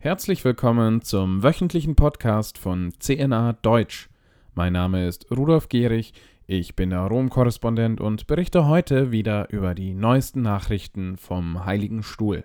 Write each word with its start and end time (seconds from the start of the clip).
Herzlich 0.00 0.44
willkommen 0.44 1.02
zum 1.02 1.42
wöchentlichen 1.42 1.96
Podcast 1.96 2.56
von 2.56 2.92
CNA 3.00 3.54
Deutsch. 3.54 4.08
Mein 4.54 4.74
Name 4.74 5.08
ist 5.08 5.28
Rudolf 5.32 5.68
Gehrig, 5.68 6.12
ich 6.46 6.76
bin 6.76 6.90
der 6.90 7.00
Rom-Korrespondent 7.00 8.00
und 8.00 8.28
berichte 8.28 8.68
heute 8.68 9.10
wieder 9.10 9.50
über 9.50 9.74
die 9.74 9.94
neuesten 9.94 10.40
Nachrichten 10.40 11.16
vom 11.16 11.64
Heiligen 11.64 12.04
Stuhl. 12.04 12.44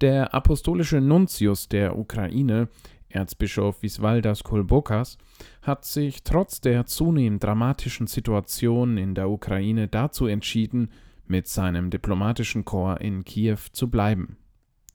Der 0.00 0.34
apostolische 0.34 1.00
Nuntius 1.00 1.68
der 1.68 1.96
Ukraine, 1.96 2.68
Erzbischof 3.08 3.80
Visvaldas 3.80 4.42
Kolbokas, 4.42 5.18
hat 5.62 5.84
sich 5.84 6.24
trotz 6.24 6.60
der 6.60 6.86
zunehmend 6.86 7.44
dramatischen 7.44 8.08
Situation 8.08 8.98
in 8.98 9.14
der 9.14 9.30
Ukraine 9.30 9.86
dazu 9.86 10.26
entschieden, 10.26 10.90
mit 11.28 11.46
seinem 11.46 11.90
diplomatischen 11.90 12.64
Korps 12.64 13.00
in 13.04 13.24
Kiew 13.24 13.58
zu 13.70 13.88
bleiben. 13.88 14.36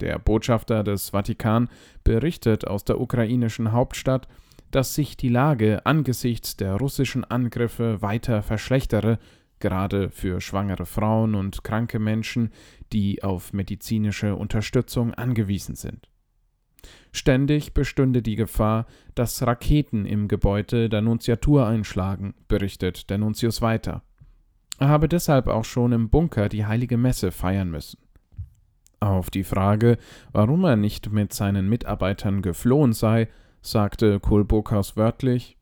Der 0.02 0.18
Botschafter 0.18 0.84
des 0.84 1.10
Vatikan 1.12 1.70
berichtet 2.04 2.68
aus 2.68 2.84
der 2.84 3.00
ukrainischen 3.00 3.72
Hauptstadt, 3.72 4.28
dass 4.72 4.96
sich 4.96 5.16
die 5.16 5.30
Lage 5.30 5.86
angesichts 5.86 6.58
der 6.58 6.76
russischen 6.76 7.24
Angriffe 7.24 8.02
weiter 8.02 8.42
verschlechtere, 8.42 9.20
gerade 9.60 10.10
für 10.10 10.42
schwangere 10.42 10.88
Frauen 10.88 11.36
und 11.36 11.64
kranke 11.64 12.00
Menschen, 12.00 12.50
die 12.92 13.24
auf 13.24 13.54
medizinische 13.54 14.36
Unterstützung 14.36 15.14
angewiesen 15.14 15.76
sind. 15.76 16.10
Ständig 17.12 17.74
bestünde 17.76 18.24
die 18.24 18.36
Gefahr, 18.36 18.88
dass 19.14 19.46
Raketen 19.46 20.06
im 20.06 20.28
Gebäude 20.28 20.90
der 20.90 21.02
Nunziatur 21.02 21.68
einschlagen, 21.68 22.34
berichtet 22.48 23.10
der 23.12 23.20
Nuntius 23.20 23.62
weiter. 23.62 24.02
Er 24.80 24.90
habe 24.90 25.08
deshalb 25.08 25.48
auch 25.48 25.66
schon 25.66 25.92
im 25.92 26.10
Bunker 26.10 26.50
die 26.50 26.66
heilige 26.66 26.98
Messe 26.98 27.32
feiern 27.32 27.70
müssen. 27.70 28.00
Auf 29.02 29.32
die 29.32 29.44
Frage, 29.44 29.98
warum 30.32 30.64
er 30.64 30.76
nicht 30.76 31.12
mit 31.12 31.34
seinen 31.34 31.68
Mitarbeitern 31.68 32.44
geflohen 32.44 32.94
sei, 32.94 33.30
sagte 33.64 34.20
Kulbokas 34.20 34.96
wörtlich 34.96 35.58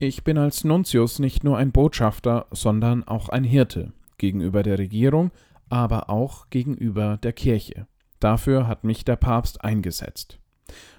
Ich 0.00 0.24
bin 0.24 0.36
als 0.36 0.64
Nuntius 0.64 1.20
nicht 1.20 1.44
nur 1.44 1.56
ein 1.56 1.70
Botschafter, 1.70 2.46
sondern 2.50 3.04
auch 3.04 3.28
ein 3.28 3.44
Hirte, 3.44 3.92
gegenüber 4.18 4.64
der 4.64 4.80
Regierung, 4.80 5.30
aber 5.68 6.10
auch 6.10 6.50
gegenüber 6.50 7.18
der 7.22 7.32
Kirche. 7.32 7.86
Dafür 8.18 8.66
hat 8.66 8.82
mich 8.82 9.04
der 9.04 9.16
Papst 9.16 9.62
eingesetzt. 9.62 10.40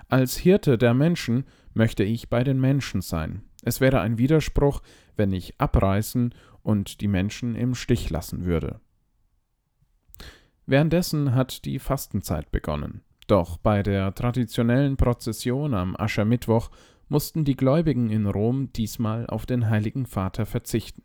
Als 0.08 0.38
Hirte 0.38 0.77
der 0.77 0.94
Menschen 0.94 1.44
möchte 1.73 2.05
ich 2.05 2.30
bei 2.30 2.45
den 2.45 2.61
Menschen 2.61 3.02
sein. 3.02 3.42
Es 3.61 3.81
wäre 3.81 3.99
ein 3.99 4.17
Widerspruch, 4.17 4.81
wenn 5.17 5.33
ich 5.33 5.59
abreißen 5.59 6.33
und 6.64 7.02
die 7.02 7.09
Menschen 7.09 7.55
im 7.55 7.75
Stich 7.75 8.09
lassen 8.09 8.45
würde. 8.45 8.80
Währenddessen 10.66 11.35
hat 11.35 11.66
die 11.66 11.80
Fastenzeit 11.80 12.52
begonnen. 12.52 13.02
Doch 13.27 13.58
bei 13.58 13.83
der 13.83 14.13
traditionellen 14.13 14.97
Prozession 14.97 15.73
am 15.73 15.95
Aschermittwoch 15.95 16.69
mussten 17.08 17.45
die 17.45 17.55
Gläubigen 17.55 18.09
in 18.09 18.25
Rom 18.25 18.71
diesmal 18.73 19.27
auf 19.27 19.45
den 19.45 19.69
Heiligen 19.69 20.05
Vater 20.05 20.45
verzichten. 20.45 21.03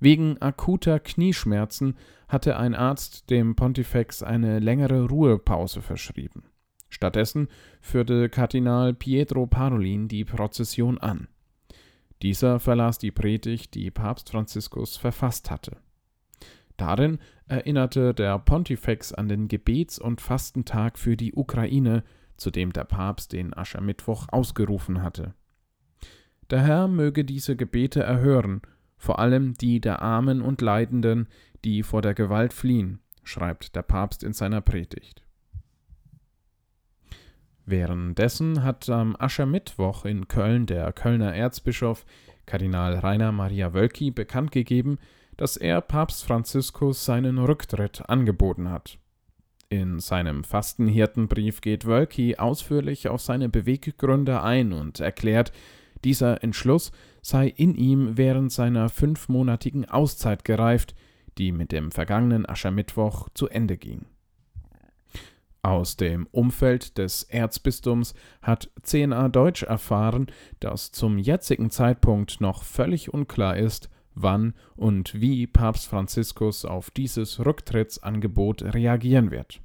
Wegen 0.00 0.40
akuter 0.40 0.98
Knieschmerzen 0.98 1.96
hatte 2.28 2.56
ein 2.56 2.74
Arzt 2.74 3.30
dem 3.30 3.54
Pontifex 3.54 4.22
eine 4.22 4.58
längere 4.58 5.06
Ruhepause 5.08 5.82
verschrieben. 5.82 6.44
Stattdessen 6.88 7.48
führte 7.80 8.28
Kardinal 8.28 8.94
Pietro 8.94 9.46
Parolin 9.46 10.08
die 10.08 10.24
Prozession 10.24 10.98
an. 10.98 11.28
Dieser 12.22 12.60
verlas 12.60 12.98
die 12.98 13.10
Predigt, 13.10 13.74
die 13.74 13.90
Papst 13.90 14.30
Franziskus 14.30 14.96
verfasst 14.96 15.50
hatte. 15.50 15.76
Darin 16.76 17.18
erinnerte 17.46 18.14
der 18.14 18.38
Pontifex 18.38 19.12
an 19.12 19.28
den 19.28 19.48
Gebets- 19.48 19.98
und 19.98 20.20
Fastentag 20.20 20.98
für 20.98 21.16
die 21.16 21.34
Ukraine, 21.34 22.02
zu 22.36 22.50
dem 22.50 22.72
der 22.72 22.84
Papst 22.84 23.32
den 23.32 23.56
Aschermittwoch 23.56 24.26
ausgerufen 24.30 25.02
hatte. 25.02 25.34
Der 26.50 26.62
Herr 26.62 26.88
möge 26.88 27.24
diese 27.24 27.56
Gebete 27.56 28.02
erhören, 28.02 28.62
vor 28.96 29.18
allem 29.18 29.54
die 29.54 29.80
der 29.80 30.02
Armen 30.02 30.42
und 30.42 30.60
Leidenden, 30.60 31.28
die 31.64 31.82
vor 31.82 32.02
der 32.02 32.14
Gewalt 32.14 32.52
fliehen, 32.52 33.00
schreibt 33.22 33.76
der 33.76 33.82
Papst 33.82 34.22
in 34.22 34.32
seiner 34.32 34.60
Predigt. 34.60 35.22
Währenddessen 37.66 38.62
hat 38.62 38.90
am 38.90 39.16
Aschermittwoch 39.18 40.04
in 40.04 40.28
Köln 40.28 40.66
der 40.66 40.92
Kölner 40.92 41.34
Erzbischof 41.34 42.04
Kardinal 42.46 42.98
Rainer 42.98 43.32
Maria 43.32 43.72
Wölki 43.72 44.10
bekannt 44.10 44.52
gegeben, 44.52 44.98
dass 45.36 45.56
er 45.56 45.80
Papst 45.80 46.24
Franziskus 46.24 47.04
seinen 47.04 47.38
Rücktritt 47.38 48.08
angeboten 48.08 48.70
hat. 48.70 48.98
In 49.68 49.98
seinem 49.98 50.44
Fastenhirtenbrief 50.44 51.60
geht 51.60 51.86
Wölki 51.86 52.36
ausführlich 52.36 53.08
auf 53.08 53.20
seine 53.20 53.48
Beweggründe 53.48 54.42
ein 54.42 54.72
und 54.72 55.00
erklärt, 55.00 55.52
dieser 56.04 56.44
Entschluss 56.44 56.92
sei 57.22 57.48
in 57.48 57.74
ihm 57.74 58.16
während 58.16 58.52
seiner 58.52 58.88
fünfmonatigen 58.88 59.88
Auszeit 59.88 60.44
gereift, 60.44 60.94
die 61.38 61.50
mit 61.50 61.72
dem 61.72 61.90
vergangenen 61.90 62.48
Aschermittwoch 62.48 63.28
zu 63.34 63.48
Ende 63.48 63.76
ging. 63.76 64.06
Aus 65.62 65.96
dem 65.96 66.26
Umfeld 66.30 66.98
des 66.98 67.22
Erzbistums 67.22 68.12
hat 68.42 68.70
CNA 68.82 69.30
Deutsch 69.30 69.62
erfahren, 69.62 70.26
dass 70.60 70.92
zum 70.92 71.16
jetzigen 71.16 71.70
Zeitpunkt 71.70 72.42
noch 72.42 72.64
völlig 72.64 73.14
unklar 73.14 73.56
ist, 73.56 73.88
wann 74.14 74.54
und 74.76 75.20
wie 75.20 75.46
Papst 75.46 75.86
Franziskus 75.86 76.64
auf 76.64 76.90
dieses 76.90 77.44
Rücktrittsangebot 77.44 78.62
reagieren 78.62 79.30
wird. 79.30 79.60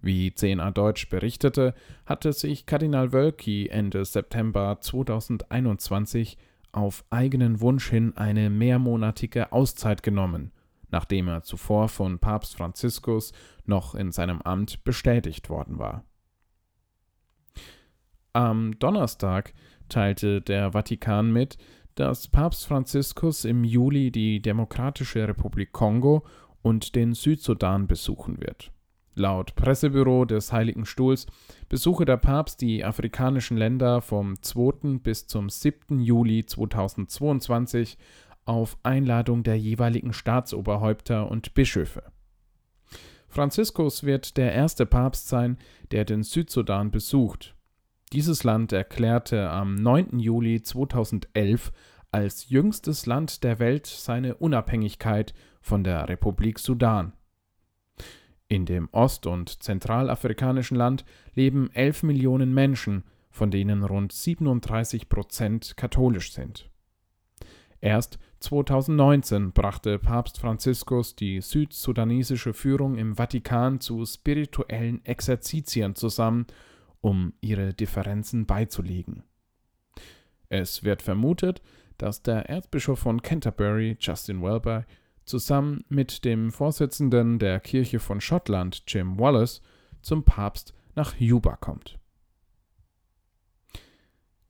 Wie 0.00 0.32
CNA 0.32 0.70
Deutsch 0.70 1.08
berichtete, 1.08 1.74
hatte 2.06 2.32
sich 2.32 2.66
Kardinal 2.66 3.12
Wölki 3.12 3.68
Ende 3.68 4.04
September 4.04 4.78
2021 4.80 6.38
auf 6.70 7.04
eigenen 7.10 7.60
Wunsch 7.60 7.90
hin 7.90 8.16
eine 8.16 8.50
mehrmonatige 8.50 9.52
Auszeit 9.52 10.02
genommen, 10.02 10.52
nachdem 10.90 11.28
er 11.28 11.42
zuvor 11.42 11.88
von 11.88 12.18
Papst 12.18 12.56
Franziskus 12.56 13.32
noch 13.64 13.94
in 13.94 14.12
seinem 14.12 14.40
Amt 14.42 14.84
bestätigt 14.84 15.50
worden 15.50 15.78
war. 15.78 16.04
Am 18.32 18.78
Donnerstag 18.78 19.52
teilte 19.88 20.40
der 20.40 20.72
Vatikan 20.72 21.32
mit, 21.32 21.56
dass 21.98 22.28
Papst 22.28 22.64
Franziskus 22.64 23.44
im 23.44 23.64
Juli 23.64 24.12
die 24.12 24.40
Demokratische 24.40 25.26
Republik 25.26 25.72
Kongo 25.72 26.24
und 26.62 26.94
den 26.94 27.12
Südsudan 27.12 27.88
besuchen 27.88 28.40
wird. 28.40 28.70
Laut 29.16 29.56
Pressebüro 29.56 30.24
des 30.24 30.52
Heiligen 30.52 30.86
Stuhls 30.86 31.26
besuche 31.68 32.04
der 32.04 32.16
Papst 32.16 32.60
die 32.60 32.84
afrikanischen 32.84 33.56
Länder 33.56 34.00
vom 34.00 34.40
2. 34.40 34.98
bis 34.98 35.26
zum 35.26 35.50
7. 35.50 35.98
Juli 35.98 36.46
2022 36.46 37.98
auf 38.44 38.78
Einladung 38.84 39.42
der 39.42 39.58
jeweiligen 39.58 40.12
Staatsoberhäupter 40.12 41.28
und 41.28 41.52
Bischöfe. 41.54 42.04
Franziskus 43.26 44.04
wird 44.04 44.36
der 44.36 44.52
erste 44.52 44.86
Papst 44.86 45.26
sein, 45.26 45.58
der 45.90 46.04
den 46.04 46.22
Südsudan 46.22 46.92
besucht. 46.92 47.56
Dieses 48.12 48.42
Land 48.42 48.72
erklärte 48.72 49.50
am 49.50 49.74
9. 49.74 50.18
Juli 50.18 50.62
2011 50.62 51.72
als 52.10 52.48
jüngstes 52.48 53.04
Land 53.04 53.44
der 53.44 53.58
Welt 53.58 53.86
seine 53.86 54.36
Unabhängigkeit 54.36 55.34
von 55.60 55.84
der 55.84 56.08
Republik 56.08 56.58
Sudan. 56.58 57.12
In 58.48 58.64
dem 58.64 58.88
ost- 58.92 59.26
und 59.26 59.62
zentralafrikanischen 59.62 60.74
Land 60.74 61.04
leben 61.34 61.70
11 61.74 62.04
Millionen 62.04 62.54
Menschen, 62.54 63.04
von 63.30 63.50
denen 63.50 63.84
rund 63.84 64.12
37 64.12 65.10
Prozent 65.10 65.76
katholisch 65.76 66.32
sind. 66.32 66.70
Erst 67.82 68.18
2019 68.40 69.52
brachte 69.52 69.98
Papst 69.98 70.38
Franziskus 70.38 71.14
die 71.14 71.42
südsudanesische 71.42 72.54
Führung 72.54 72.96
im 72.96 73.16
Vatikan 73.16 73.80
zu 73.80 74.06
spirituellen 74.06 75.04
Exerzitien 75.04 75.94
zusammen 75.94 76.46
um 77.00 77.32
ihre 77.40 77.74
Differenzen 77.74 78.46
beizulegen. 78.46 79.24
Es 80.48 80.82
wird 80.82 81.02
vermutet, 81.02 81.62
dass 81.98 82.22
der 82.22 82.48
Erzbischof 82.48 82.98
von 82.98 83.22
Canterbury, 83.22 83.96
Justin 84.00 84.42
Welby, 84.42 84.84
zusammen 85.24 85.84
mit 85.88 86.24
dem 86.24 86.50
Vorsitzenden 86.50 87.38
der 87.38 87.60
Kirche 87.60 87.98
von 87.98 88.20
Schottland, 88.20 88.84
Jim 88.86 89.18
Wallace, 89.18 89.60
zum 90.00 90.24
Papst 90.24 90.72
nach 90.94 91.14
Juba 91.16 91.56
kommt. 91.56 91.98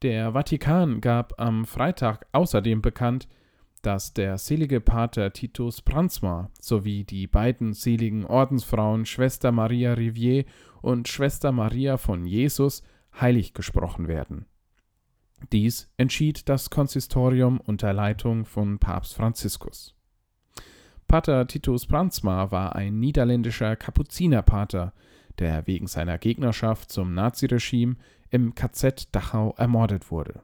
Der 0.02 0.32
Vatikan 0.32 1.00
gab 1.00 1.40
am 1.40 1.64
Freitag 1.64 2.26
außerdem 2.30 2.80
bekannt, 2.80 3.26
dass 3.88 4.12
der 4.12 4.36
selige 4.36 4.82
Pater 4.82 5.32
Titus 5.32 5.80
Brandsma 5.80 6.50
sowie 6.60 7.04
die 7.04 7.26
beiden 7.26 7.72
seligen 7.72 8.26
Ordensfrauen 8.26 9.06
Schwester 9.06 9.50
Maria 9.50 9.94
Rivier 9.94 10.44
und 10.82 11.08
Schwester 11.08 11.52
Maria 11.52 11.96
von 11.96 12.26
Jesus 12.26 12.82
heilig 13.18 13.54
gesprochen 13.54 14.06
werden. 14.06 14.44
Dies 15.52 15.90
entschied 15.96 16.50
das 16.50 16.68
Konsistorium 16.68 17.60
unter 17.60 17.94
Leitung 17.94 18.44
von 18.44 18.78
Papst 18.78 19.14
Franziskus. 19.14 19.96
Pater 21.06 21.46
Titus 21.46 21.86
Brandsma 21.86 22.50
war 22.50 22.76
ein 22.76 23.00
niederländischer 23.00 23.74
Kapuzinerpater, 23.74 24.92
der 25.38 25.66
wegen 25.66 25.86
seiner 25.86 26.18
Gegnerschaft 26.18 26.92
zum 26.92 27.14
Naziregime 27.14 27.96
im 28.28 28.54
KZ 28.54 29.08
Dachau 29.12 29.54
ermordet 29.56 30.10
wurde. 30.10 30.42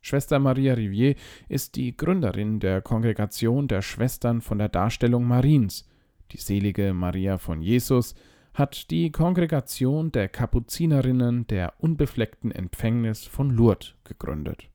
Schwester 0.00 0.38
Maria 0.38 0.74
Rivier 0.74 1.14
ist 1.48 1.76
die 1.76 1.96
Gründerin 1.96 2.58
der 2.58 2.80
Kongregation 2.80 3.68
der 3.68 3.82
Schwestern 3.82 4.40
von 4.40 4.58
der 4.58 4.68
Darstellung 4.68 5.24
Mariens. 5.24 5.86
Die 6.32 6.38
selige 6.38 6.94
Maria 6.94 7.38
von 7.38 7.60
Jesus 7.60 8.14
hat 8.54 8.90
die 8.90 9.12
Kongregation 9.12 10.10
der 10.10 10.28
Kapuzinerinnen 10.28 11.46
der 11.46 11.74
unbefleckten 11.78 12.50
Empfängnis 12.50 13.26
von 13.26 13.50
Lourdes 13.50 13.94
gegründet. 14.04 14.68